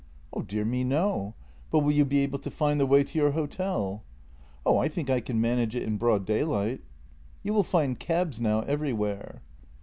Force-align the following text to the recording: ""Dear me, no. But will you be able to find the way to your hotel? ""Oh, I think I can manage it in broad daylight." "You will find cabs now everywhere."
""Dear 0.47 0.65
me, 0.65 0.83
no. 0.83 1.35
But 1.69 1.81
will 1.81 1.91
you 1.91 2.05
be 2.05 2.21
able 2.21 2.39
to 2.39 2.49
find 2.49 2.79
the 2.79 2.87
way 2.87 3.03
to 3.03 3.17
your 3.19 3.33
hotel? 3.33 4.01
""Oh, 4.65 4.79
I 4.79 4.87
think 4.87 5.11
I 5.11 5.19
can 5.19 5.39
manage 5.39 5.75
it 5.75 5.83
in 5.83 5.97
broad 5.97 6.25
daylight." 6.25 6.81
"You 7.43 7.53
will 7.53 7.61
find 7.61 7.99
cabs 7.99 8.41
now 8.41 8.61
everywhere." 8.61 9.43